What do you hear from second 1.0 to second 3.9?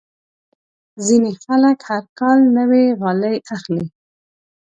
ځینې خلک هر کال نوې غالۍ اخلي.